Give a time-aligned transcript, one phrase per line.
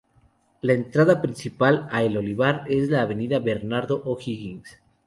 [0.61, 4.79] La entrada principal a El Olivar es la Avenida Bernardo O'Higgins.